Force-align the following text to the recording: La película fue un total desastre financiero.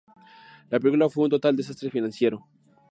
La 0.71 0.79
película 0.79 1.09
fue 1.11 1.25
un 1.25 1.29
total 1.29 1.55
desastre 1.55 1.91
financiero. 1.91 2.47